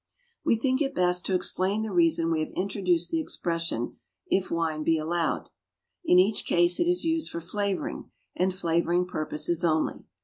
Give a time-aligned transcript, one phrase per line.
[0.43, 4.81] We think it best to explain the reason we have introduced the expression, "if wine
[4.81, 5.49] be allowed."
[6.03, 10.05] In each case it is used for flavouring, and flavouring purposes only.